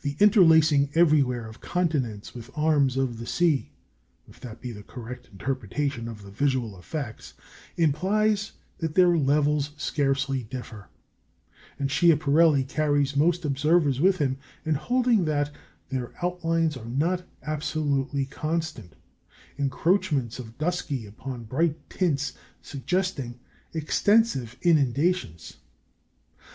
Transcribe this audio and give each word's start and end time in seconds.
The 0.00 0.16
interlacing 0.18 0.88
everywhere 0.94 1.46
of 1.46 1.60
continents 1.60 2.34
with 2.34 2.50
arms 2.56 2.96
of 2.96 3.18
the 3.18 3.26
sea 3.26 3.68
(if 4.26 4.40
that 4.40 4.62
be 4.62 4.72
the 4.72 4.82
correct 4.82 5.28
interpretation 5.30 6.08
of 6.08 6.22
the 6.22 6.30
visual 6.30 6.78
effects) 6.78 7.34
implies 7.76 8.52
that 8.78 8.94
their 8.94 9.14
levels 9.14 9.72
scarcely 9.76 10.44
differ; 10.44 10.88
and 11.78 11.90
Schiaparelli 11.90 12.64
carries 12.64 13.14
most 13.14 13.44
observers 13.44 14.00
with 14.00 14.16
him 14.16 14.38
in 14.64 14.74
holding 14.74 15.26
that 15.26 15.50
their 15.90 16.14
outlines 16.24 16.74
are 16.78 16.86
not 16.88 17.26
absolutely 17.42 18.24
constant, 18.24 18.94
encroachments 19.58 20.38
of 20.38 20.56
dusky 20.56 21.04
upon 21.04 21.44
bright 21.44 21.76
tints 21.90 22.32
suggesting 22.62 23.38
extensive 23.74 24.56
inundations. 24.62 25.58